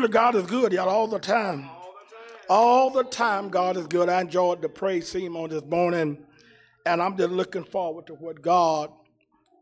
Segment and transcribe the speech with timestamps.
[0.00, 1.68] Truly, God is good, y'all, all the time.
[2.48, 4.08] All the time, God is good.
[4.08, 6.24] I enjoyed the praise team on this morning,
[6.86, 8.90] and I'm just looking forward to what God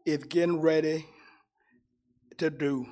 [0.07, 1.05] is getting ready
[2.37, 2.87] to do.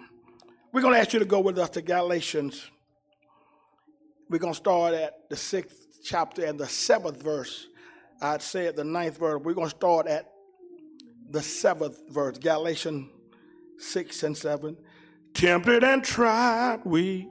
[0.72, 2.68] We're going to ask you to go with us to Galatians.
[4.28, 7.68] We're going to start at the sixth chapter and the seventh verse.
[8.20, 9.40] I'd say at the ninth verse.
[9.40, 10.32] We're going to start at
[11.30, 13.08] the seventh verse, Galatians
[13.78, 14.76] 6 and 7.
[15.32, 17.28] Tempted and tried, we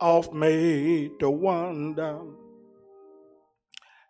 [0.00, 2.18] oft made to wonder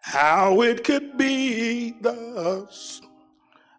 [0.02, 3.00] how it could be thus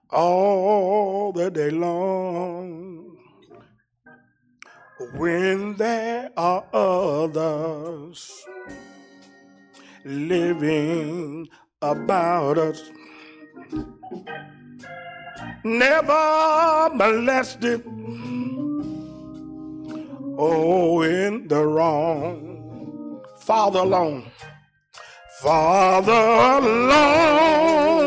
[0.09, 3.17] all the day long.
[5.15, 8.45] When there are others
[10.05, 11.47] living
[11.81, 12.91] about us
[15.63, 17.83] never molested.
[20.37, 23.21] Oh in the wrong.
[23.39, 24.31] Father alone.
[25.41, 26.23] Father
[26.61, 28.01] alone.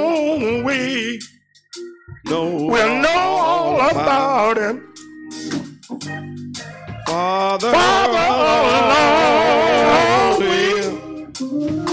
[0.64, 1.20] We
[2.26, 4.76] know we'll know all about it.
[7.06, 8.26] Father, father
[8.82, 10.40] alone.
[10.40, 10.62] we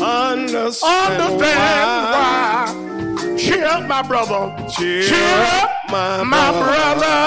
[0.02, 3.38] understand, understand why.
[3.38, 4.42] cheer up my brother.
[4.70, 7.18] Cheer, cheer up my, my brother.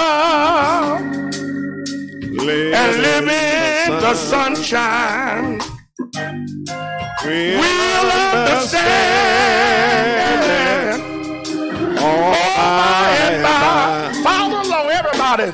[2.44, 5.58] Live and live in in the sunshine.
[7.24, 8.84] We'll, We'll understand.
[11.98, 14.12] all by and by.
[14.22, 15.48] Follow along, everybody.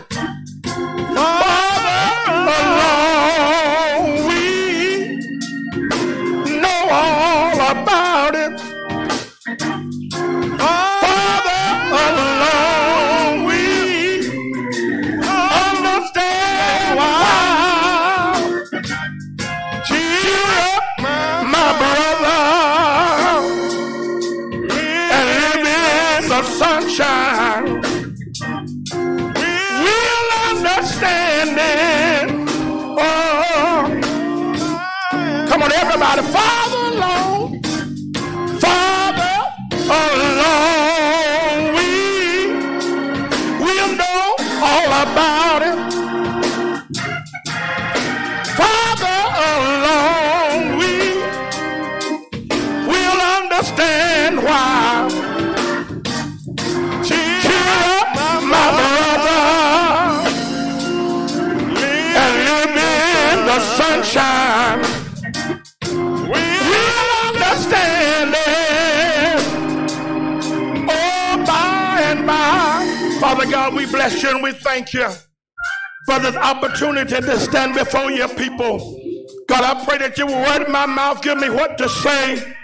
[76.82, 78.98] Opportunity to stand before your people.
[79.46, 82.54] God, I pray that you will word my mouth, give me what to say,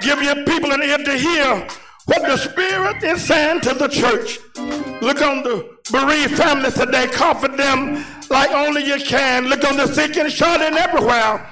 [0.00, 1.68] give your people an ear to hear
[2.06, 4.40] what the Spirit is saying to the church.
[5.00, 9.46] Look on the bereaved family today, comfort them like only you can.
[9.46, 11.48] Look on the sick and shut-in everywhere.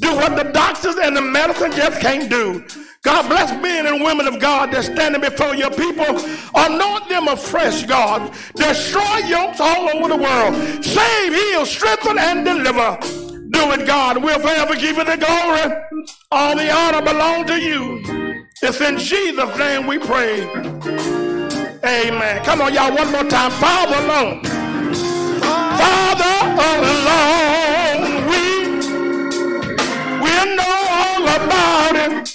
[0.00, 2.64] Do what the doctors and the medicine just can't do.
[3.02, 6.06] God bless men and women of God that's standing before your people.
[6.54, 8.32] Anoint them afresh, God.
[8.54, 10.84] Destroy yokes all over the world.
[10.84, 12.98] Save, heal, strengthen, and deliver.
[13.50, 14.22] Do it, God.
[14.22, 16.06] We'll forever give you the glory.
[16.30, 18.02] All the honor belong to you.
[18.62, 20.42] It's in Jesus' name we pray.
[21.84, 22.44] Amen.
[22.44, 23.50] Come on, y'all, one more time.
[23.52, 24.44] Father alone.
[25.64, 26.36] Father
[26.78, 28.26] alone.
[28.30, 28.96] We
[30.22, 32.31] we know all about it.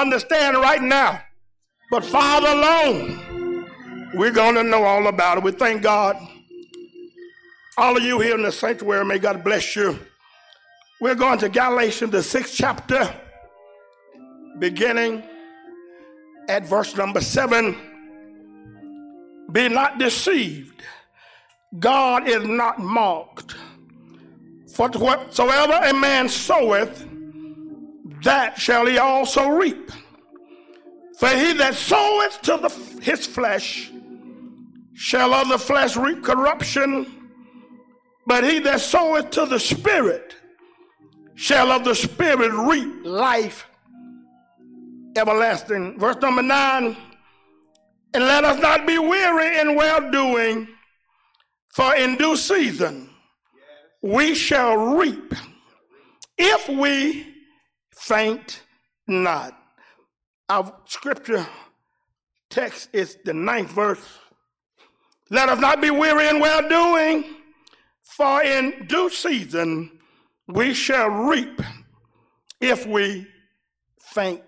[0.00, 1.20] Understand right now.
[1.90, 3.66] But Father alone,
[4.14, 5.44] we're going to know all about it.
[5.44, 6.16] We thank God.
[7.76, 9.98] All of you here in the sanctuary, may God bless you.
[11.00, 13.12] We're going to Galatians, the sixth chapter,
[14.58, 15.22] beginning
[16.48, 17.76] at verse number seven.
[19.50, 20.82] Be not deceived.
[21.78, 23.54] God is not mocked.
[24.74, 27.06] For whatsoever a man soweth,
[28.22, 29.90] that shall he also reap.
[31.18, 33.90] For he that soweth to the, his flesh
[34.94, 37.06] shall of the flesh reap corruption,
[38.26, 40.36] But he that soweth to the Spirit
[41.34, 43.66] shall of the Spirit reap life
[45.16, 45.98] everlasting.
[45.98, 46.96] Verse number nine.
[48.14, 50.68] And let us not be weary in well doing,
[51.74, 53.10] for in due season
[54.02, 55.34] we shall reap
[56.38, 57.29] if we
[58.00, 58.62] faint
[59.06, 59.56] not.
[60.48, 61.46] Our scripture
[62.48, 64.18] text is the ninth verse.
[65.28, 67.36] Let us not be weary in well doing,
[68.02, 70.00] for in due season
[70.48, 71.60] we shall reap
[72.60, 73.26] if we
[74.00, 74.42] faint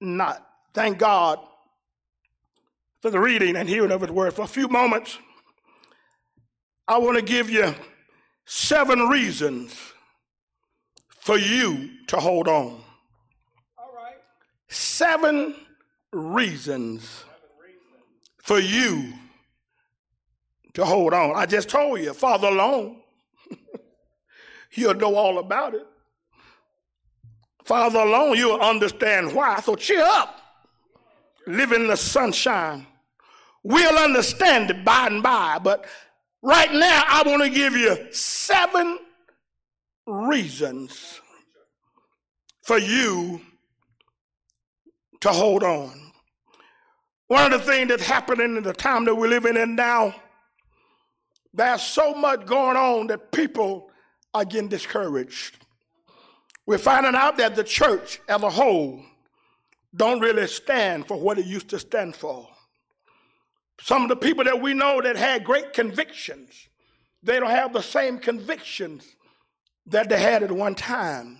[0.00, 0.46] not.
[0.74, 1.40] Thank God
[3.00, 4.34] for the reading and hearing of his word.
[4.34, 5.18] For a few moments,
[6.86, 7.74] I want to give you
[8.44, 9.74] seven reasons
[11.08, 12.81] for you to hold on.
[14.72, 15.54] Seven
[16.14, 17.24] reasons
[18.38, 19.12] for you
[20.72, 21.36] to hold on.
[21.36, 23.02] I just told you, Father alone,
[24.72, 25.86] you'll know all about it.
[27.66, 29.60] Father alone, you'll understand why.
[29.60, 30.40] So cheer up.
[31.46, 32.86] Live in the sunshine.
[33.62, 35.84] We'll understand it by and by, but
[36.40, 38.98] right now I want to give you seven
[40.06, 41.20] reasons
[42.62, 43.42] for you
[45.22, 46.12] to hold on.
[47.28, 50.14] One of the things that's happening in the time that we're living in now,
[51.54, 53.90] there's so much going on that people
[54.34, 55.56] are getting discouraged.
[56.66, 59.02] We're finding out that the church as a whole
[59.94, 62.48] don't really stand for what it used to stand for.
[63.80, 66.68] Some of the people that we know that had great convictions,
[67.22, 69.06] they don't have the same convictions
[69.86, 71.38] that they had at one time.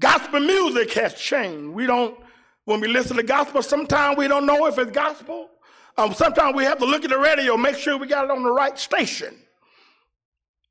[0.00, 1.68] Gospel music has changed.
[1.68, 2.18] We don't,
[2.64, 5.50] when we listen to gospel, sometimes we don't know if it's gospel.
[5.96, 8.42] Um, sometimes we have to look at the radio, make sure we got it on
[8.42, 9.36] the right station.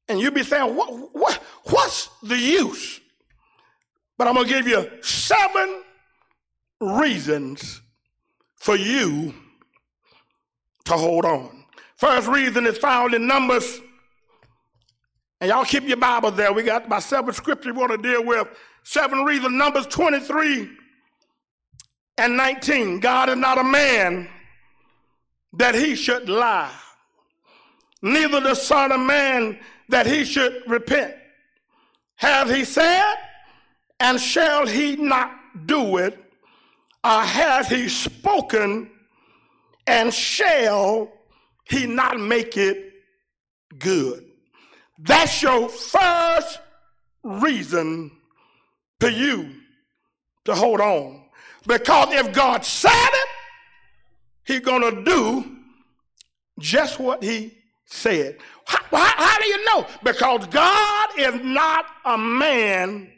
[0.09, 2.99] And you'll be saying, what, what, what's the use?
[4.17, 5.83] But I'm going to give you seven
[6.81, 7.81] reasons
[8.55, 9.33] for you
[10.85, 11.65] to hold on.
[11.95, 13.79] First reason is found in Numbers.
[15.39, 16.51] And y'all keep your Bible there.
[16.51, 18.47] We got about seven scriptures we want to deal with.
[18.83, 19.53] Seven reasons.
[19.53, 20.69] Numbers 23
[22.17, 22.99] and 19.
[22.99, 24.27] God is not a man
[25.53, 26.71] that he should lie,
[28.01, 31.13] neither the Son of Man that he should repent.
[32.15, 33.15] Have he said,
[33.99, 35.31] and shall he not
[35.65, 36.19] do it?
[37.03, 38.89] Or has he spoken,
[39.85, 41.11] and shall
[41.65, 42.93] he not make it
[43.77, 44.25] good?
[44.99, 46.59] That's your first
[47.23, 48.11] reason
[49.01, 49.53] to you
[50.45, 51.22] to hold on.
[51.65, 53.27] Because if God said it,
[54.45, 55.57] he's going to do
[56.59, 58.37] just what he said.
[58.65, 59.87] How, how, how, do you know?
[60.03, 63.09] Because God is not a man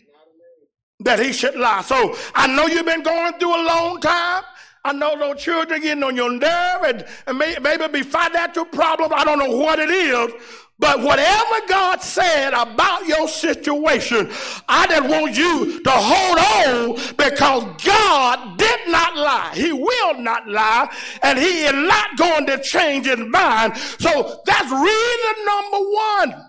[1.02, 1.82] that he should lie.
[1.82, 4.44] So I know you've been going through a long time.
[4.86, 9.14] I know those children getting on your nerve and, and may, maybe be financial problems.
[9.16, 10.32] I don't know what it is.
[10.78, 14.30] But whatever God said about your situation,
[14.70, 19.54] I just want you to hold on because God did not lie.
[19.56, 20.94] He will not lie,
[21.24, 23.78] and He is not going to change His mind.
[23.78, 26.46] So that's reason number one.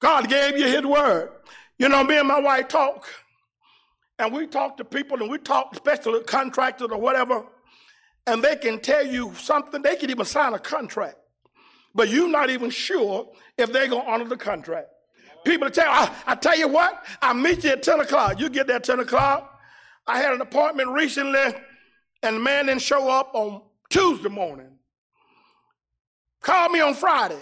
[0.00, 1.32] God gave you His word.
[1.78, 3.08] You know, me and my wife talk,
[4.18, 7.44] and we talk to people, and we talk, especially contractors or whatever,
[8.26, 9.80] and they can tell you something.
[9.82, 11.16] They can even sign a contract,
[11.94, 14.88] but you're not even sure if they're to honor the contract.
[15.44, 18.40] People tell I, I tell you what, I'll meet you at 10 o'clock.
[18.40, 19.58] You get there at 10 o'clock.
[20.06, 21.54] I had an appointment recently,
[22.22, 24.70] and the man didn't show up on Tuesday morning.
[26.40, 27.38] Called me on Friday.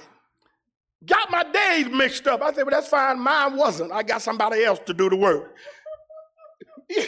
[1.05, 2.43] Got my days mixed up.
[2.43, 3.21] I said, well, that's fine.
[3.21, 3.93] Mine wasn't.
[3.93, 5.55] I got somebody else to do the work.
[6.91, 7.05] You,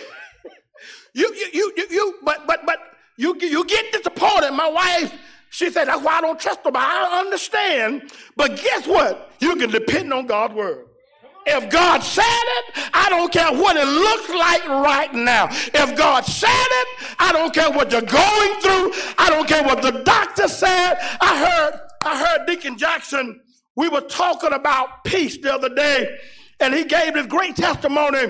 [1.12, 2.78] you, you, you, you, but, but, but
[3.16, 4.52] you, you get disappointed.
[4.52, 5.12] My wife,
[5.50, 6.74] she said, that's why I don't trust them.
[6.76, 8.12] I understand.
[8.36, 9.32] But guess what?
[9.40, 10.86] You can depend on God's word.
[11.46, 15.48] If God said it, I don't care what it looks like right now.
[15.50, 18.92] If God said it, I don't care what you're going through.
[19.16, 20.98] I don't care what the doctor said.
[21.22, 23.40] I heard, I heard Deacon Jackson
[23.78, 26.18] we were talking about peace the other day,
[26.58, 28.28] and he gave this great testimony.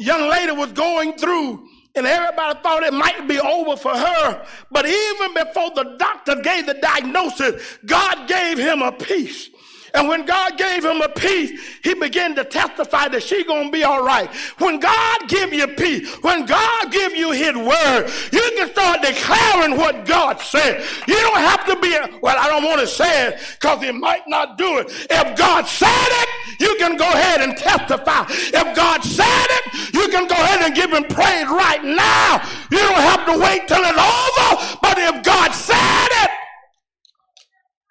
[0.00, 4.46] Young lady was going through, and everybody thought it might be over for her.
[4.70, 9.50] But even before the doctor gave the diagnosis, God gave him a peace.
[9.94, 13.84] And when God gave him a peace, he began to testify that she gonna be
[13.84, 14.28] all right.
[14.58, 19.76] When God give you peace, when God give you his word, you can start declaring
[19.76, 20.84] what God said.
[21.06, 24.26] You don't have to be, well, I don't want to say it because he might
[24.26, 24.88] not do it.
[25.10, 26.28] If God said it,
[26.60, 28.24] you can go ahead and testify.
[28.28, 32.42] If God said it, you can go ahead and give him praise right now.
[32.70, 36.30] You don't have to wait till it's over, but if God said it,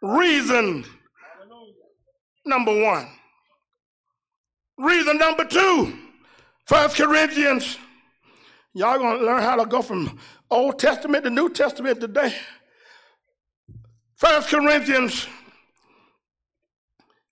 [0.02, 0.86] reason
[2.46, 3.08] number one.
[4.78, 5.94] Reason number two,
[6.66, 7.78] First Corinthians.
[8.74, 10.18] Y'all gonna learn how to go from
[10.50, 12.34] Old Testament to New Testament today.
[14.16, 15.28] First Corinthians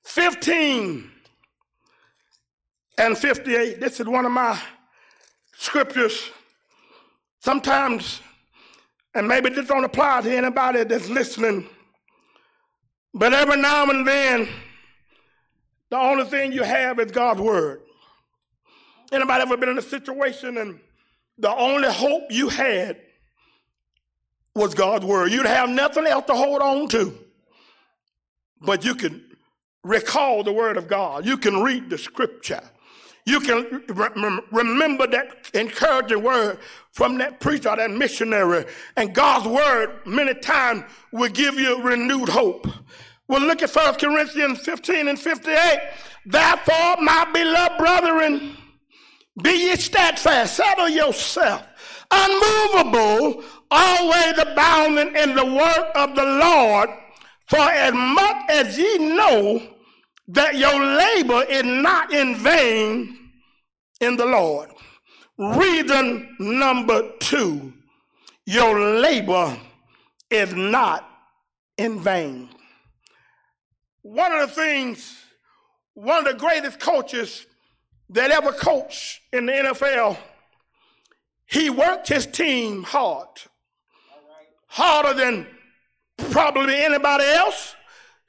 [0.05, 1.11] 15
[2.97, 3.79] and 58.
[3.79, 4.59] This is one of my
[5.53, 6.31] scriptures.
[7.39, 8.21] Sometimes,
[9.13, 11.67] and maybe this don't apply to anybody that's listening,
[13.13, 14.47] but every now and then,
[15.89, 17.81] the only thing you have is God's word.
[19.11, 20.79] Anybody ever been in a situation and
[21.37, 22.97] the only hope you had
[24.53, 25.31] was God's word?
[25.31, 27.17] You'd have nothing else to hold on to.
[28.59, 29.23] But you can
[29.83, 31.25] recall the word of God.
[31.25, 32.61] You can read the scripture.
[33.25, 36.59] You can re- remember that encouraging word
[36.91, 38.65] from that preacher, that missionary.
[38.95, 42.67] And God's word many times will give you renewed hope.
[43.27, 45.79] Well, look at 1 Corinthians 15 and 58.
[46.25, 48.57] Therefore, my beloved brethren,
[49.41, 51.65] be ye steadfast, settle yourself,
[52.09, 56.89] unmovable, always abounding in the work of the Lord,
[57.47, 59.61] for as much as ye know
[60.29, 63.31] that your labor is not in vain
[63.99, 64.69] in the Lord.
[65.37, 67.73] Reason number two,
[68.45, 69.57] your labor
[70.29, 71.07] is not
[71.77, 72.49] in vain
[74.07, 75.17] one of the things,
[75.93, 77.45] one of the greatest coaches
[78.09, 80.17] that ever coached in the NFL,
[81.45, 83.27] he worked his team hard.
[84.67, 85.47] Harder than
[86.31, 87.75] probably anybody else.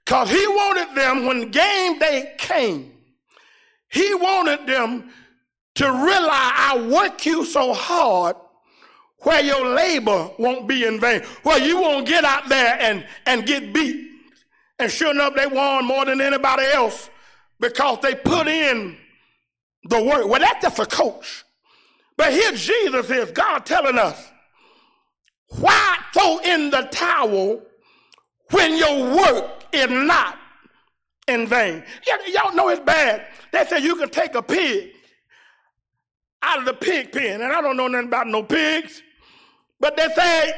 [0.05, 2.93] Because he wanted them, when game day came,
[3.89, 5.13] he wanted them
[5.77, 8.35] to realize I work you so hard
[9.19, 13.47] where your labor won't be in vain, where you won't get out there and, and
[13.47, 14.08] get beat.
[14.79, 17.11] And sure enough, they won more than anybody else
[17.59, 18.97] because they put in
[19.85, 20.27] the work.
[20.29, 21.45] Well, that's just a coach.
[22.17, 24.31] But here Jesus is, God telling us,
[25.61, 27.63] why throw in the towel
[28.51, 30.39] when your work is not
[31.27, 31.83] in vain?
[32.07, 33.27] Y- y'all know it's bad.
[33.53, 34.91] They say you can take a pig
[36.43, 39.03] out of the pig pen, and I don't know nothing about no pigs,
[39.81, 40.53] but they say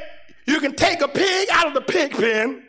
[0.47, 2.67] you can take a pig out of the pig pen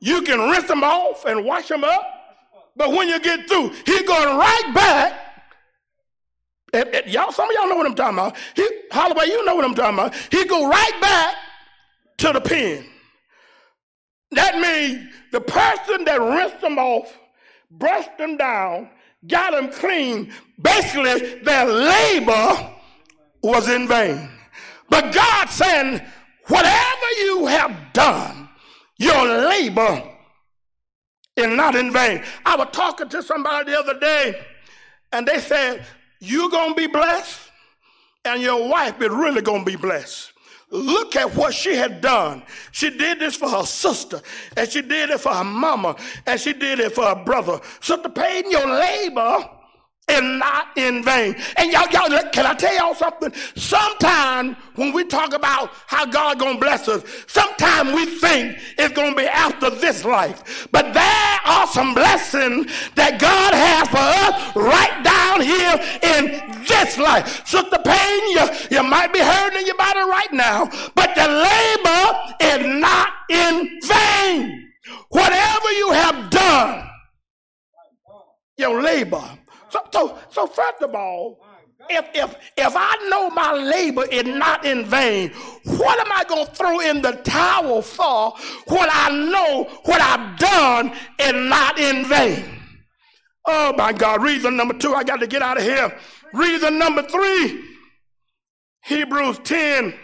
[0.00, 2.02] you can rinse them off and wash them up.
[2.76, 5.20] But when you get through, he's going right back.
[6.72, 8.36] And, and y'all, some of y'all know what I'm talking about.
[8.54, 10.14] He, Holloway, you know what I'm talking about.
[10.30, 11.34] He go right back
[12.18, 12.84] to the pen.
[14.32, 17.16] That means the person that rinsed them off,
[17.70, 18.90] brushed them down,
[19.26, 22.74] got them clean, basically their labor
[23.42, 24.28] was in vain.
[24.90, 26.00] But God saying,
[26.48, 28.35] whatever you have done,
[28.98, 30.02] your labor
[31.36, 32.22] is not in vain.
[32.44, 34.44] I was talking to somebody the other day,
[35.12, 35.84] and they said,
[36.20, 37.40] You're going to be blessed,
[38.24, 40.32] and your wife is really going to be blessed.
[40.70, 42.42] Look at what she had done.
[42.72, 44.20] She did this for her sister,
[44.56, 47.60] and she did it for her mama, and she did it for her brother.
[47.80, 49.48] Sister Paden, your labor
[50.08, 51.34] and not in vain.
[51.56, 53.32] And y'all, y'all, can I tell y'all something?
[53.56, 59.16] Sometimes when we talk about how God gonna bless us, sometimes we think it's gonna
[59.16, 60.68] be after this life.
[60.70, 66.98] But there are some blessings that God has for us right down here in this
[66.98, 67.46] life.
[67.46, 72.16] Sister Payne, you, you might be hurting in your body right now, but the labor
[72.40, 74.68] is not in vain.
[75.08, 76.88] Whatever you have done,
[78.56, 79.22] your labor
[79.92, 81.44] so, so, so first of all,
[81.88, 85.30] if, if, if I know my labor is not in vain,
[85.64, 88.34] what am I going to throw in the towel for
[88.66, 92.44] when I know what I've done is not in vain?
[93.46, 94.22] Oh my God.
[94.22, 95.96] Reason number two, I got to get out of here.
[96.32, 97.62] Reason number three,
[98.82, 99.94] Hebrews 10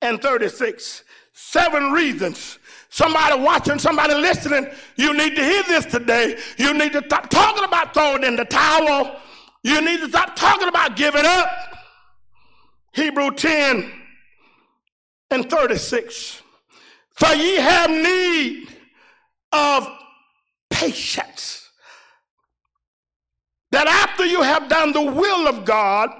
[0.00, 1.04] and 36.
[1.32, 2.58] Seven reasons
[2.90, 6.36] Somebody watching, somebody listening, you need to hear this today.
[6.58, 9.16] You need to stop talking about throwing in the towel.
[9.62, 11.48] You need to stop talking about giving up.
[12.92, 13.92] Hebrew 10
[15.30, 16.42] and 36.
[17.12, 18.68] For ye have need
[19.52, 19.88] of
[20.68, 21.68] patience.
[23.70, 26.10] That after you have done the will of God,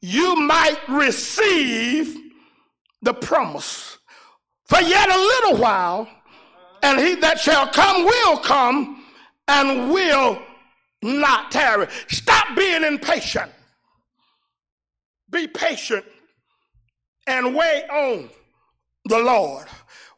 [0.00, 2.16] you might receive
[3.02, 3.97] the promise.
[4.68, 6.08] For yet a little while,
[6.82, 9.04] and he that shall come will come
[9.48, 10.40] and will
[11.02, 11.88] not tarry.
[12.08, 13.50] Stop being impatient.
[15.30, 16.04] Be patient
[17.26, 18.28] and wait on
[19.06, 19.66] the Lord.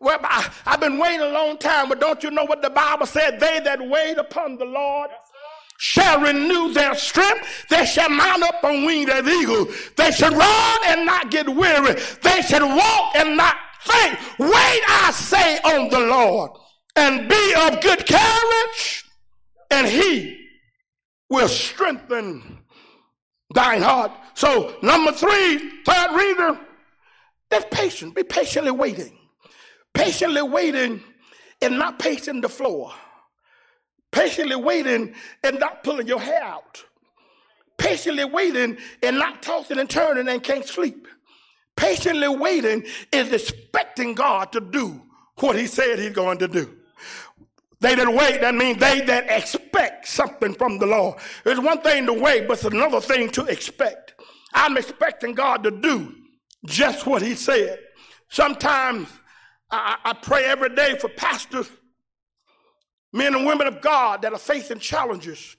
[0.00, 3.06] Well, I, have been waiting a long time, but don't you know what the Bible
[3.06, 3.38] said?
[3.38, 5.10] They that wait upon the Lord
[5.78, 7.66] shall renew their strength.
[7.68, 9.68] They shall mount up on wings as eagles.
[9.96, 12.00] They shall run and not get weary.
[12.22, 14.18] They shall walk and not faint.
[14.38, 16.52] Wait, I say, on the Lord,
[16.96, 19.04] and be of good courage,
[19.70, 20.46] and he
[21.28, 22.60] will strengthen
[23.54, 24.12] thine heart.
[24.34, 26.60] So, number three, third reader,
[27.50, 28.14] that's patient.
[28.14, 29.16] Be patiently waiting.
[29.92, 31.02] Patiently waiting
[31.60, 32.92] and not pacing the floor.
[34.12, 36.84] Patiently waiting and not pulling your hair out.
[37.78, 41.06] Patiently waiting and not tossing and turning and can't sleep.
[41.80, 45.00] Patiently waiting is expecting God to do
[45.36, 46.76] what He said He's going to do.
[47.80, 51.18] They that wait, that means they that expect something from the Lord.
[51.46, 54.12] It's one thing to wait, but it's another thing to expect.
[54.52, 56.14] I'm expecting God to do
[56.66, 57.78] just what He said.
[58.28, 59.08] Sometimes
[59.70, 61.70] I, I pray every day for pastors,
[63.14, 65.56] men and women of God that are facing challenges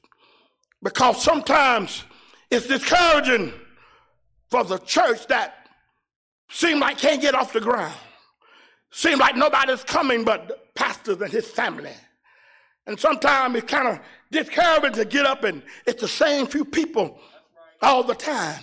[0.84, 2.04] because sometimes
[2.52, 3.54] it's discouraging
[4.52, 5.61] for the church that
[6.52, 7.94] seem like can't get off the ground.
[8.92, 11.94] Seem like nobody's coming but the pastor and his family.
[12.86, 14.00] And sometimes it's kind of
[14.32, 17.20] discouraging to get up and it's the same few people
[17.82, 18.62] all the time.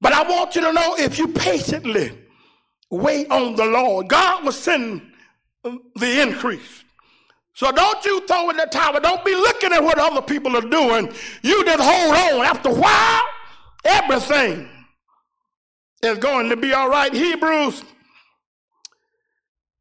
[0.00, 2.12] But I want you to know if you patiently
[2.90, 5.02] wait on the Lord, God will send
[5.62, 6.84] the increase.
[7.54, 8.98] So don't you throw in the towel.
[9.00, 11.12] Don't be looking at what other people are doing.
[11.42, 12.46] You just hold on.
[12.46, 13.22] After a while,
[13.84, 14.68] everything
[16.02, 17.12] is going to be all right.
[17.12, 17.84] Hebrews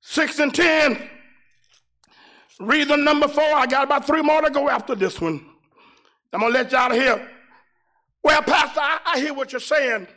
[0.02, 1.10] 6 and 10.
[2.60, 3.44] Read number four.
[3.56, 5.46] I got about three more to go after this one.
[6.34, 7.28] I'm going to let y'all hear.
[8.24, 10.08] Well, Pastor, I, I hear what you're saying.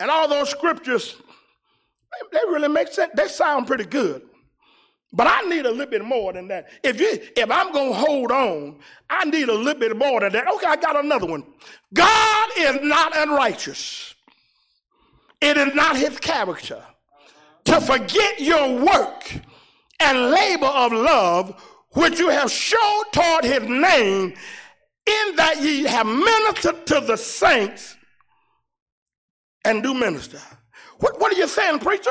[0.00, 1.14] And all those scriptures,
[2.12, 3.12] they, they really make sense.
[3.14, 4.22] They sound pretty good.
[5.12, 6.68] But I need a little bit more than that.
[6.82, 10.48] If you, if I'm gonna hold on, I need a little bit more than that.
[10.54, 11.44] Okay, I got another one.
[11.92, 14.13] God is not unrighteous.
[15.44, 16.82] It is not his character
[17.66, 19.30] to forget your work
[20.00, 24.34] and labor of love which you have showed toward his name,
[25.06, 27.94] in that ye have ministered to the saints
[29.66, 30.40] and do minister.
[30.98, 32.10] What, what are you saying, preacher?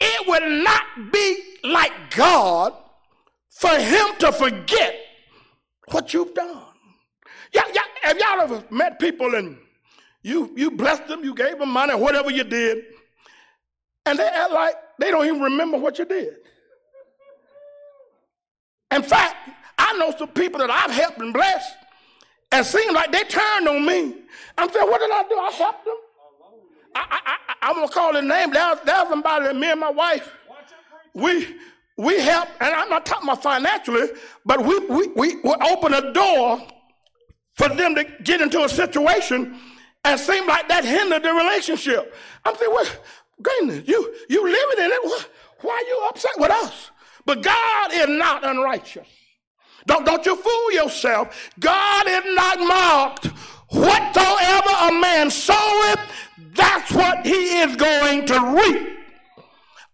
[0.00, 2.72] It would not be like God
[3.50, 4.96] for him to forget
[5.90, 6.62] what you've done.
[7.52, 9.58] Yeah, yeah, have y'all ever met people and
[10.26, 12.84] you, you blessed them, you gave them money, whatever you did,
[14.04, 16.34] and they act like they don't even remember what you did.
[18.90, 19.36] In fact,
[19.78, 21.72] I know some people that I've helped and blessed,
[22.50, 24.16] and seem like they turned on me.
[24.58, 25.38] I'm saying, what did I do?
[25.38, 25.94] I helped them.
[26.96, 28.50] I, I, I, am gonna call the name.
[28.50, 30.28] There's, there's somebody that me and my wife,
[31.14, 31.56] we
[31.98, 34.08] we help, and I'm not talking about financially,
[34.44, 36.66] but we we we, we open a door
[37.54, 39.56] for them to get into a situation
[40.06, 42.14] and seem like that hindered the relationship.
[42.44, 42.86] I'm saying, well,
[43.42, 45.26] goodness, you you living in it.
[45.60, 46.90] Why are you upset with us?
[47.24, 49.08] But God is not unrighteous.
[49.86, 51.50] Don't, don't you fool yourself.
[51.58, 53.26] God is not mocked.
[53.70, 56.00] Whatsoever a man soweth,
[56.54, 58.98] that's what he is going to reap.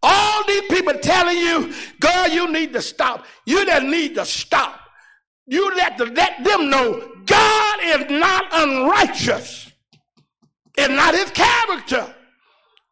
[0.02, 3.24] All these people telling you, God, you need to stop.
[3.46, 4.80] You just need to stop.
[5.46, 9.71] You let, to let them know God is not unrighteous.
[10.76, 12.14] It's not his character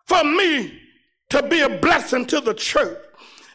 [0.04, 0.80] for me
[1.30, 2.98] to be a blessing to the church,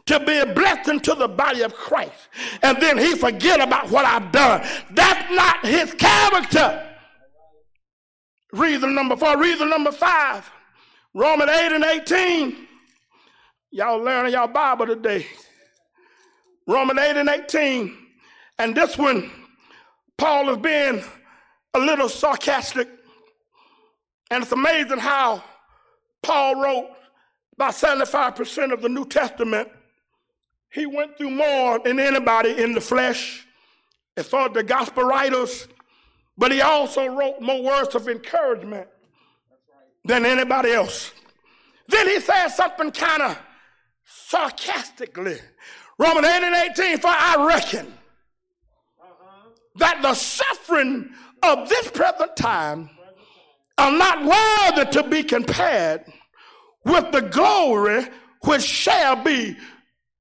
[0.06, 2.30] to be a blessing to the body of Christ.
[2.64, 4.66] And then he forget about what I've done.
[4.92, 6.92] That's not his character.
[8.54, 10.50] Reason number four, reason number five,
[11.14, 12.68] Romans 8 and 18.
[13.72, 15.26] Y'all learning y'all Bible today.
[16.68, 17.98] Romans 8 and 18.
[18.58, 19.30] And this one,
[20.18, 21.04] Paul is being
[21.74, 22.88] a little sarcastic
[24.32, 25.44] and it's amazing how
[26.24, 26.90] Paul wrote
[27.54, 29.70] about 75% of the New Testament.
[30.72, 33.46] He went through more than anybody in the flesh
[34.18, 35.68] as far as the gospel writers,
[36.38, 38.88] but he also wrote more words of encouragement
[40.04, 41.12] than anybody else.
[41.88, 43.38] Then he said something kind of
[44.06, 45.38] sarcastically.
[45.98, 47.94] Romans 8 and 18, for I reckon
[49.02, 49.50] uh-huh.
[49.76, 51.10] that the suffering
[51.42, 52.90] of this present time
[53.78, 56.06] are not worthy to be compared
[56.86, 58.06] with the glory
[58.44, 59.58] which shall be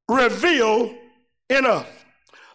[0.08, 0.94] revealed
[1.48, 1.86] in us.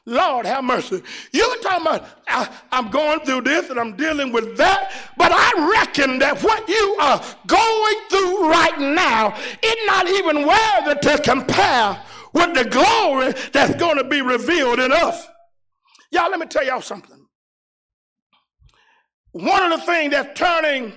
[0.06, 1.04] Lord have mercy.
[1.32, 5.72] You're talking about I, am going through this and I'm dealing with that, but I
[5.78, 12.02] reckon that what you are going through right now is not even worthy to compare
[12.34, 15.28] with the glory that's going to be revealed in us.
[16.12, 17.19] Y'all, let me tell y'all something.
[19.32, 20.94] One of the things that's turning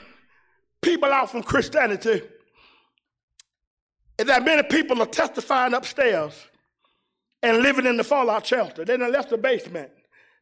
[0.80, 2.22] people out from Christianity
[4.18, 6.34] is that many people are testifying upstairs
[7.42, 8.84] and living in the fallout shelter.
[8.84, 9.90] They done left the basement.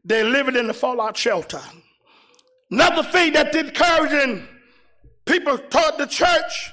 [0.05, 1.61] They're living in the fallout shelter.
[2.70, 4.46] Another thing that's encouraging
[5.24, 6.70] people toward the church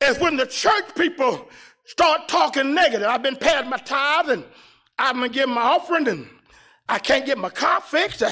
[0.00, 1.48] is when the church people
[1.84, 3.06] start talking negative.
[3.06, 4.44] I've been paying my tithe and
[4.98, 6.28] I've been giving my offering and
[6.88, 8.22] I can't get my car fixed.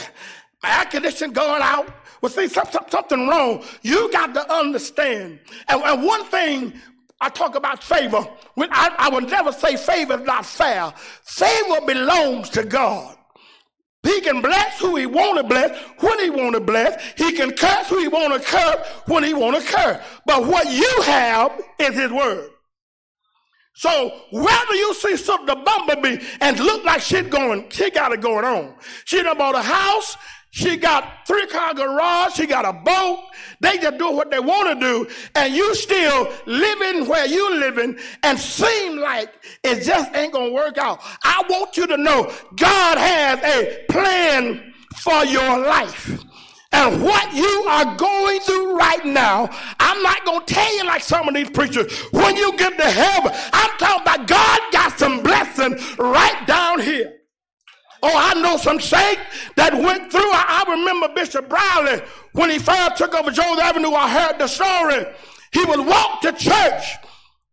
[0.66, 1.92] Air conditioning going out.
[2.20, 3.62] Well, see, something wrong.
[3.83, 5.38] You got to understand.
[5.68, 6.72] And, and one thing
[7.20, 8.26] I talk about favor.
[8.55, 10.92] When I, I would never say favor is not fair.
[11.24, 13.16] Favor belongs to God.
[14.02, 17.02] He can bless who he want to bless when he want to bless.
[17.16, 20.05] He can curse who he want to curse when he want to curse.
[20.24, 22.50] But what you have is his word.
[23.74, 28.20] So whether you see something a bumblebee and look like shit going, she got it
[28.20, 28.74] going on.
[29.05, 30.16] She done bought a house.
[30.56, 32.32] She got three car garage.
[32.32, 33.26] She got a boat.
[33.60, 35.06] They just do what they want to do.
[35.34, 40.54] And you still living where you living and seem like it just ain't going to
[40.54, 41.00] work out.
[41.22, 46.24] I want you to know God has a plan for your life.
[46.72, 51.02] And what you are going through right now, I'm not going to tell you like
[51.02, 52.00] some of these preachers.
[52.12, 57.15] When you get to heaven, I'm talking about God got some blessing right down here.
[58.02, 59.22] Oh, I know some saints
[59.56, 60.20] that went through.
[60.20, 63.92] I, I remember Bishop Browley when he first took over Jones Avenue.
[63.92, 65.06] I heard the story.
[65.52, 66.85] He would walk to church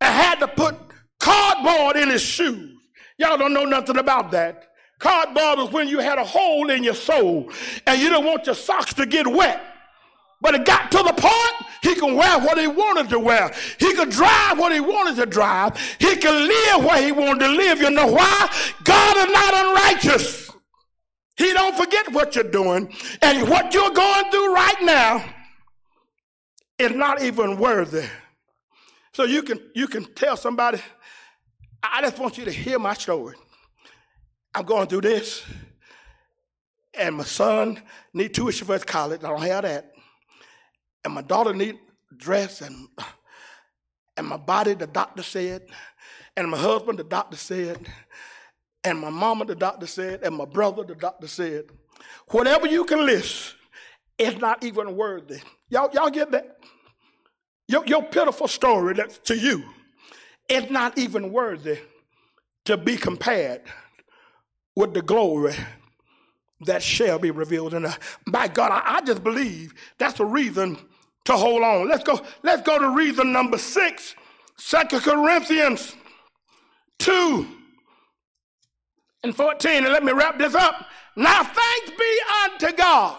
[0.01, 0.75] and had to put
[1.19, 2.77] cardboard in his shoes.
[3.17, 4.67] Y'all don't know nothing about that.
[4.99, 7.51] Cardboard was when you had a hole in your soul
[7.86, 9.62] and you didn't want your socks to get wet.
[10.43, 13.49] But it got to the point he could wear what he wanted to wear.
[13.79, 15.77] He could drive what he wanted to drive.
[15.99, 17.79] He could live where he wanted to live.
[17.79, 18.49] You know why?
[18.84, 20.51] God is not unrighteous.
[21.38, 22.93] He don't forget what you're doing.
[23.21, 25.23] And what you're going through right now
[26.77, 28.06] is not even worthy.
[29.13, 30.82] So you can you can tell somebody,
[31.82, 33.38] I just want you to hear my story.
[34.53, 35.45] I'm going through this.
[36.95, 37.82] And my son
[38.13, 39.23] need tuition for his college.
[39.23, 39.92] I don't have that
[41.03, 41.79] and my daughter need
[42.17, 42.87] dress and
[44.17, 45.63] and my body the doctor said
[46.37, 47.87] and my husband the doctor said
[48.83, 51.65] and my mama the doctor said and my brother the doctor said
[52.29, 53.55] whatever you can list
[54.17, 55.39] is not even worthy
[55.69, 56.57] y'all y'all get that
[57.67, 59.63] your, your pitiful story that's to you
[60.49, 61.79] is not even worthy
[62.65, 63.61] to be compared
[64.75, 65.55] with the glory
[66.61, 67.97] that shall be revealed in us.
[68.27, 70.77] By God, I, I just believe that's the reason
[71.25, 71.88] to hold on.
[71.88, 74.15] Let's go, let's go to reason number six,
[74.57, 75.95] Second Corinthians
[76.99, 77.47] 2
[79.23, 79.83] and 14.
[79.83, 80.86] And let me wrap this up.
[81.15, 83.17] Now thanks be unto God,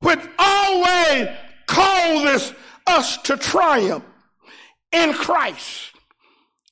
[0.00, 1.28] which always
[1.66, 2.52] causes
[2.86, 4.04] us to triumph
[4.92, 5.92] in Christ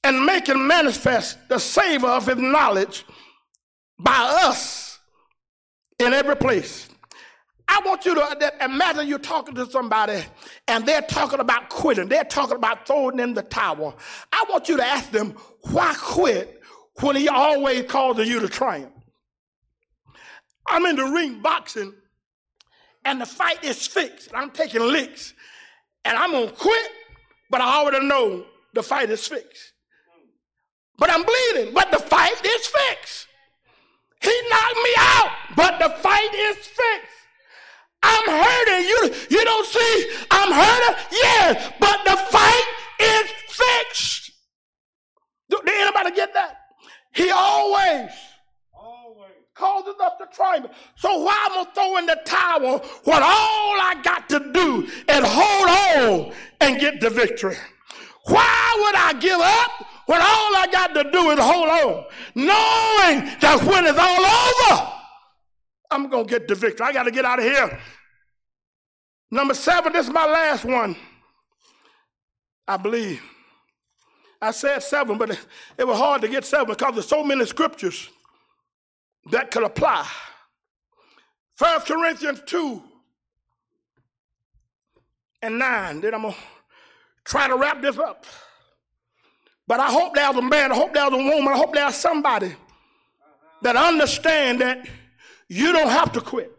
[0.05, 3.05] and making manifest the savor of his knowledge
[3.99, 4.99] by us
[5.99, 6.89] in every place.
[7.73, 10.23] I want you to imagine you're talking to somebody
[10.69, 12.07] and they're talking about quitting.
[12.07, 13.97] They're talking about throwing in the towel.
[14.31, 15.35] I want you to ask them,
[15.71, 16.61] why quit
[17.01, 18.93] when he always causes you to triumph?
[20.67, 21.95] I'm in the ring boxing
[23.07, 24.29] and the fight is fixed.
[24.35, 25.33] I'm taking licks
[26.05, 26.91] and I'm going to quit,
[27.49, 29.73] but I already know the fight is fixed.
[30.99, 33.29] But I'm bleeding, but the fight is fixed.
[34.21, 37.12] He knocked me out, but the fight is fixed.
[38.03, 38.89] I'm hurting.
[38.89, 41.05] You, you don't see I'm hurting?
[41.13, 42.65] Yes, but the fight
[43.01, 44.33] is fixed.
[45.49, 46.59] Did anybody get that?
[47.15, 48.11] He always,
[48.73, 50.73] always causes us to triumph.
[50.97, 56.29] So why am I throwing the towel when all I got to do is hold
[56.29, 57.57] on and get the victory?
[58.25, 63.39] Why would I give up when all I got to do is hold on, knowing
[63.41, 64.93] that when it's all over,
[65.93, 66.87] I'm going to get the victory.
[66.87, 67.79] I got to get out of here.
[69.31, 70.97] Number seven, this is my last one.
[72.67, 73.23] I believe.
[74.41, 75.39] I said seven, but
[75.79, 78.09] it was hard to get seven because there's so many scriptures
[79.31, 80.07] that could apply.
[81.55, 82.83] First Corinthians 2
[85.43, 86.01] and 9.
[86.01, 86.41] Then I'm going to
[87.25, 88.27] try to wrap this up.
[89.67, 92.55] But I hope there's a man, I hope there's a woman, I hope there's somebody
[93.63, 94.87] that understand that
[95.53, 96.51] you don't have to quit.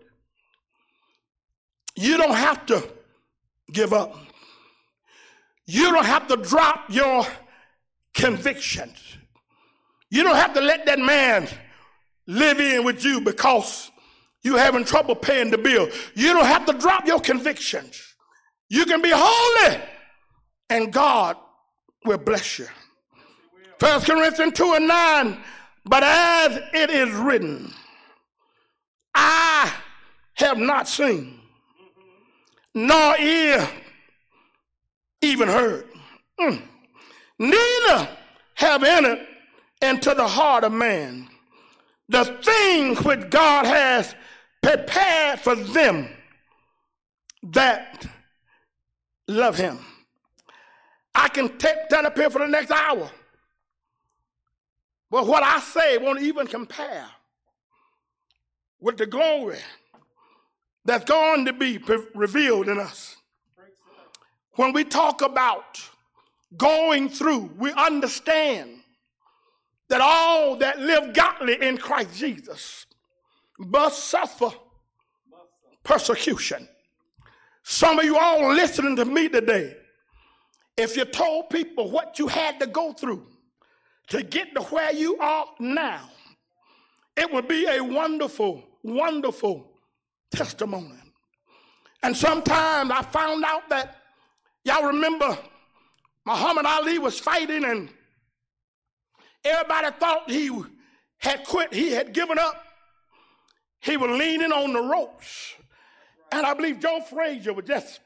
[1.95, 2.87] You don't have to
[3.71, 4.15] give up.
[5.65, 7.25] You don't have to drop your
[8.13, 8.99] convictions.
[10.11, 11.47] You don't have to let that man
[12.27, 13.89] live in with you because
[14.43, 15.89] you're having trouble paying the bill.
[16.13, 17.99] You don't have to drop your convictions.
[18.69, 19.81] You can be holy
[20.69, 21.37] and God
[22.05, 22.67] will bless you.
[23.79, 25.43] First Corinthians 2 and 9,
[25.83, 27.73] but as it is written,
[29.13, 29.73] I
[30.35, 31.39] have not seen,
[32.73, 33.67] nor ear
[35.21, 35.87] even heard.
[36.39, 36.61] Mm.
[37.39, 38.09] Neither
[38.55, 39.27] have entered
[39.81, 41.27] into the heart of man
[42.09, 44.15] the things which God has
[44.61, 46.07] prepared for them
[47.43, 48.05] that
[49.27, 49.79] love him.
[51.15, 53.09] I can take that up here for the next hour.
[55.09, 57.05] But what I say won't even compare
[58.83, 59.59] with the glory
[60.83, 61.79] that's going to be
[62.13, 63.15] revealed in us.
[64.55, 65.79] When we talk about
[66.57, 68.81] going through, we understand
[69.87, 72.85] that all that live godly in Christ Jesus
[73.57, 74.49] must suffer
[75.83, 76.67] persecution.
[77.63, 79.77] Some of you all listening to me today,
[80.75, 83.25] if you told people what you had to go through
[84.09, 86.09] to get to where you are now,
[87.15, 89.67] it would be a wonderful, wonderful
[90.31, 90.99] testimony.
[92.03, 93.97] And sometimes I found out that,
[94.63, 95.37] y'all remember,
[96.25, 97.89] Muhammad Ali was fighting and
[99.43, 100.51] everybody thought he
[101.17, 102.65] had quit, he had given up.
[103.81, 105.53] He was leaning on the ropes.
[106.31, 107.99] And I believe Joe Frazier was just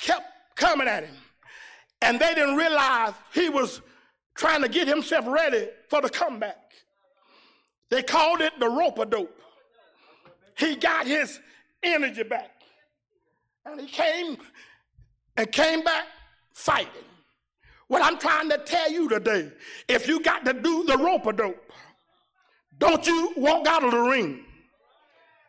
[0.00, 1.14] kept coming at him.
[2.02, 3.80] And they didn't realize he was
[4.34, 6.72] trying to get himself ready for the comeback.
[7.90, 9.40] They called it the rope a dope.
[10.56, 11.40] He got his
[11.82, 12.50] energy back.
[13.64, 14.36] And he came
[15.36, 16.04] and came back
[16.54, 16.90] fighting.
[17.88, 19.52] What I'm trying to tell you today,
[19.88, 21.72] if you got to do the rope a dope,
[22.78, 24.46] don't you walk out of the ring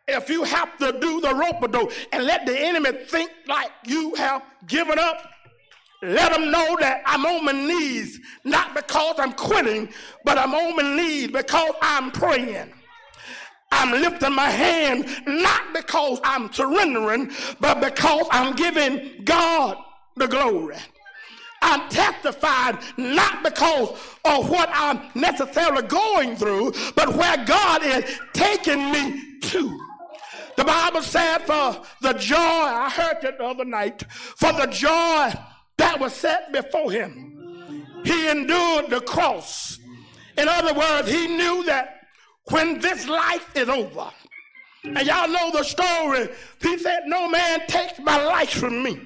[0.08, 3.70] if you have to do the rope a dope and let the enemy think like
[3.86, 5.30] you have given up,
[6.02, 9.90] let them know that I'm on my knees, not because I'm quitting,
[10.24, 12.72] but I'm on my knees because I'm praying.
[13.70, 19.76] I'm lifting my hand not because I'm surrendering, but because I'm giving God
[20.16, 20.76] the glory.
[21.60, 23.90] I'm testifying not because
[24.24, 29.78] of what I'm necessarily going through, but where God is taking me to.
[30.56, 35.32] The Bible said for the joy, I heard it the other night, for the joy
[35.76, 39.78] that was set before him, he endured the cross.
[40.36, 41.97] In other words, he knew that
[42.50, 44.10] when this life is over,
[44.84, 46.28] and y'all know the story,
[46.60, 49.00] he said, No man takes my life from me,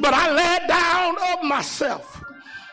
[0.00, 2.22] but I laid down of myself.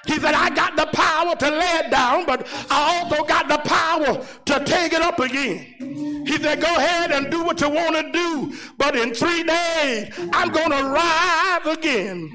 [0.06, 3.58] He said, I got the power to lay it down, but I also got the
[3.58, 6.24] power to take it up again.
[6.28, 10.14] He said, Go ahead and do what you want to do, but in three days,
[10.34, 12.30] I'm going to rise again.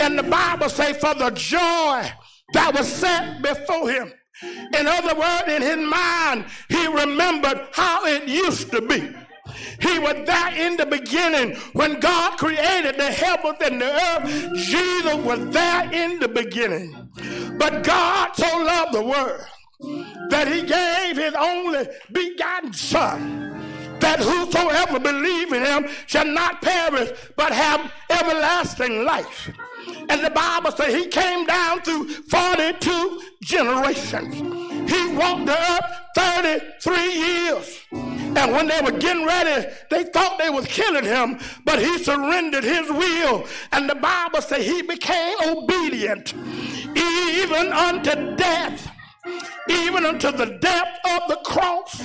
[0.00, 2.10] And the Bible says, For the joy
[2.52, 4.12] that was set before him.
[4.42, 9.14] In other words, in his mind, he remembered how it used to be.
[9.80, 14.54] He was there in the beginning when God created the heavens and the earth.
[14.54, 17.08] Jesus was there in the beginning.
[17.58, 19.40] But God so loved the world
[20.30, 23.52] that he gave his only begotten Son
[24.00, 29.50] that whosoever believe in him shall not perish but have everlasting life.
[30.08, 34.34] And the Bible says he came down through 42 generations.
[34.90, 37.80] He walked the earth 33 years.
[37.92, 42.64] And when they were getting ready, they thought they was killing him, but he surrendered
[42.64, 43.46] his will.
[43.72, 46.34] And the Bible says he became obedient
[46.94, 48.90] even unto death,
[49.68, 52.00] even unto the death of the cross.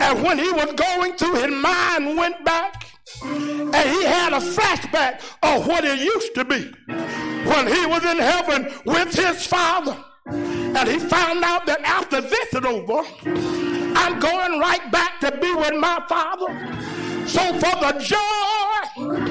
[0.00, 2.86] And when he was going through, his mind went back
[3.22, 8.18] and he had a flashback of what it used to be when he was in
[8.18, 9.96] heaven with his father.
[10.26, 13.02] And he found out that after this is over,
[13.98, 16.48] I'm going right back to be with my father.
[17.26, 19.28] So for the joy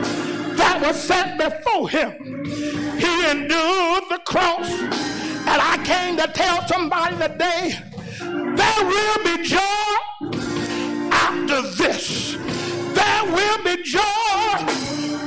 [0.56, 2.44] that was set before him,
[2.98, 7.80] he endured the cross And I came to tell somebody today
[8.20, 10.47] there will be joy
[11.50, 12.34] after this.
[12.36, 14.02] There will be joy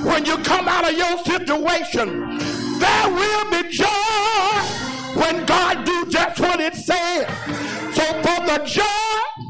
[0.05, 2.39] when you come out of your situation.
[2.79, 3.87] There will be joy
[5.15, 7.27] when God do just what it said.
[7.95, 9.45] So for the joy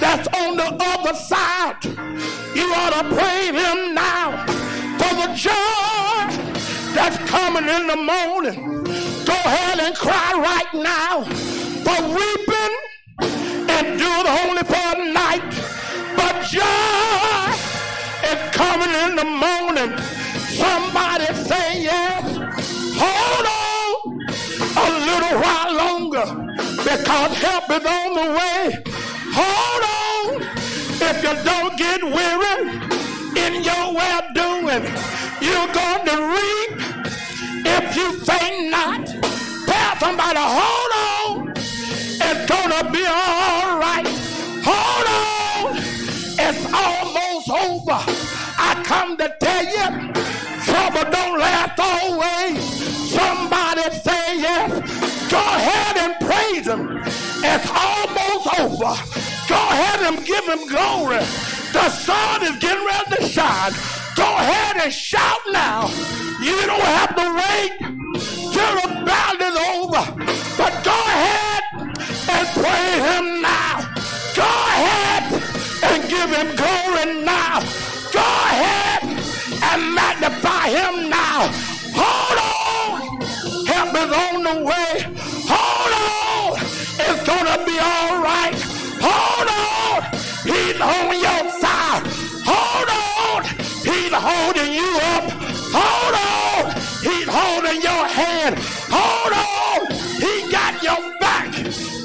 [0.00, 1.84] that's on the other side,
[2.54, 4.46] you ought to praise him now.
[4.98, 8.84] For the joy that's coming in the morning,
[9.24, 11.24] go ahead and cry right now.
[11.84, 12.76] For weeping
[13.78, 15.59] endure only for a night,
[16.32, 17.50] but joy
[18.30, 19.96] is coming in the morning.
[20.62, 22.24] Somebody say yes.
[23.02, 24.18] Hold on
[24.76, 26.26] a little while longer
[26.84, 28.82] because help is on the way.
[29.40, 30.42] Hold on
[31.08, 32.58] if you don't get weary
[33.44, 33.86] in your
[34.18, 34.84] of doing.
[35.40, 36.72] You're going to reap
[37.66, 39.06] if you faint not.
[39.66, 41.19] Tell somebody, hold on.
[48.90, 49.86] Come to tell you,
[50.66, 52.58] trouble don't last always.
[53.14, 54.70] Somebody say yes.
[55.30, 56.82] Go ahead and praise him.
[57.50, 58.94] It's almost over.
[59.46, 61.22] Go ahead and give him glory.
[61.72, 63.74] The sun is getting ready to shine.
[64.16, 65.86] Go ahead and shout now.
[66.42, 67.72] You don't have to wait
[68.54, 70.04] till the battle is over.
[70.58, 71.62] But go ahead
[72.34, 73.86] and praise him now.
[74.34, 75.22] Go ahead
[75.88, 77.79] and give him glory now.
[79.94, 81.50] Magnify him now.
[81.94, 83.00] Hold on.
[83.66, 84.90] Help is on the way.
[85.50, 86.58] Hold on.
[87.06, 88.54] It's gonna be all right.
[89.02, 90.02] Hold on.
[90.44, 92.02] He's on your side.
[92.46, 93.44] Hold on.
[93.82, 95.24] He's holding you up.
[95.74, 96.72] Hold on.
[97.02, 98.58] He's holding your hand.
[98.90, 99.90] Hold on.
[100.20, 101.52] He got your back.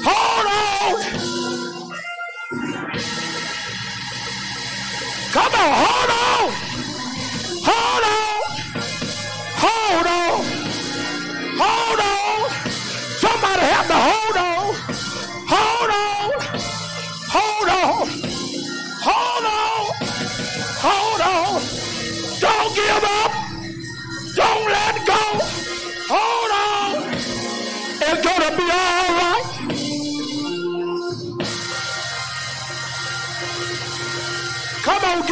[0.04, 1.26] Hold on.
[5.32, 5.95] Come on.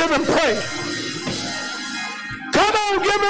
[0.09, 0.62] Give him praise.
[2.53, 3.25] Come on, give him